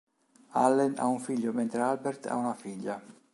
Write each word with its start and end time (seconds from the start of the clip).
Allen 0.63 0.95
ha 0.97 1.05
un 1.05 1.19
figlio, 1.19 1.53
mentre 1.53 1.79
Albert 1.83 2.25
ha 2.25 2.33
una 2.35 2.55
figlia. 2.55 2.99